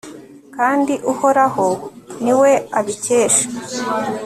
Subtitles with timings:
[0.55, 1.67] kandi uhoraho
[2.23, 3.45] ni we abikesha